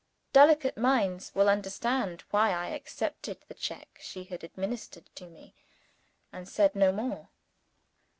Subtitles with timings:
[0.33, 5.53] Delicate minds will understand why I accepted the check she had administered to me,
[6.33, 7.29] and said no more.